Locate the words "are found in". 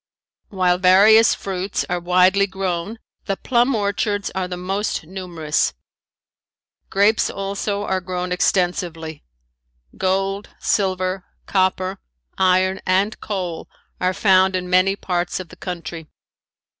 13.99-14.67